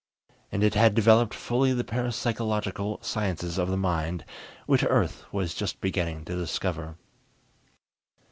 [0.51, 4.25] And it had developed fully the parapsychological sciences of the mind,
[4.65, 6.95] which Earth was just beginning to discover.